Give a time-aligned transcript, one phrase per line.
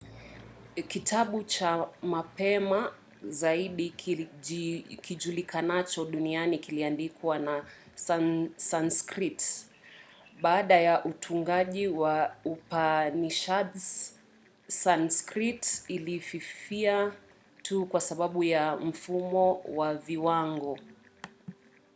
[0.87, 3.89] kitabu cha mapema zaidi
[5.01, 7.65] kijulikanacho duniani kiliandikwa kwa
[8.57, 9.65] sanskrit.
[10.41, 14.13] baada ya utungaji wa upanishads
[14.67, 17.11] sanskrit ilififia
[17.61, 20.79] tu kwa sababu ya mfumo wa viwango